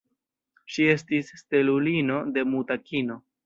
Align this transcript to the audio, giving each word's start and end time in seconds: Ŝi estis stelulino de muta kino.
Ŝi 0.75 0.87
estis 0.93 1.31
stelulino 1.43 2.19
de 2.39 2.49
muta 2.57 2.83
kino. 2.91 3.23